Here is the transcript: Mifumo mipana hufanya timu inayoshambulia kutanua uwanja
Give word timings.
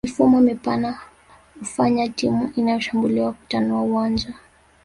Mifumo 0.05 0.41
mipana 0.41 0.99
hufanya 1.59 2.09
timu 2.09 2.51
inayoshambulia 2.55 3.31
kutanua 3.31 3.81
uwanja 3.81 4.33